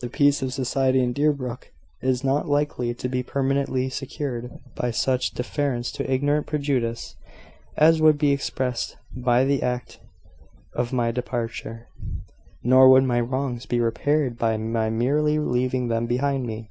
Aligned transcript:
The 0.00 0.10
peace 0.10 0.42
of 0.42 0.52
society 0.52 1.00
in 1.00 1.12
Deerbrook 1.12 1.70
is 2.00 2.24
not 2.24 2.48
likely 2.48 2.94
to 2.94 3.08
be 3.08 3.22
permanently 3.22 3.88
secured 3.90 4.50
by 4.74 4.90
such 4.90 5.34
deference 5.34 5.92
to 5.92 6.12
ignorant 6.12 6.48
prejudice 6.48 7.14
as 7.76 8.02
would 8.02 8.18
be 8.18 8.32
expressed 8.32 8.96
by 9.16 9.44
the 9.44 9.62
act 9.62 10.00
of 10.74 10.92
my 10.92 11.12
departure; 11.12 11.86
nor 12.64 12.88
would 12.88 13.04
my 13.04 13.20
wrongs 13.20 13.64
be 13.66 13.78
repaired 13.78 14.36
by 14.36 14.56
my 14.56 14.90
merely 14.90 15.38
leaving 15.38 15.86
them 15.86 16.06
behind 16.06 16.44
me. 16.44 16.68